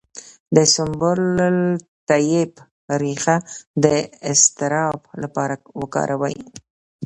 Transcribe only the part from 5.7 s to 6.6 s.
وکاروئ